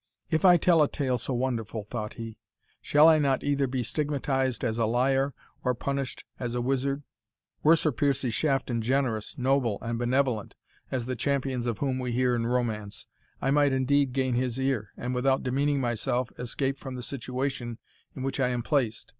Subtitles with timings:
[0.31, 2.39] "If I tell a tale so wonderful," thought he,
[2.81, 7.03] "shall I not either be stigmatized as a liar, or punished as a wizard?
[7.61, 10.55] Were Sir Piercie Shafton generous, noble, and benevolent,
[10.89, 13.05] as the champions of whom we hear in romance,
[13.43, 17.77] I might indeed gain his ear, and, without demeaning myself, escape from the situation
[18.15, 19.09] in which I am placed.